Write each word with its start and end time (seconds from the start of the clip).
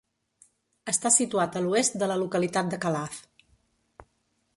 Està 0.93 1.11
situat 1.15 1.57
a 1.59 1.61
l'oest 1.65 1.99
de 2.03 2.07
la 2.13 2.17
localitat 2.21 2.73
de 2.73 2.81
Calaf. 2.87 3.21